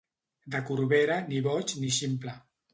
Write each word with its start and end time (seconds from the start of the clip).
De 0.55 0.61
Corbera, 0.69 1.19
ni 1.29 1.45
boig 1.51 1.77
ni 1.85 1.95
ximple. 2.01 2.39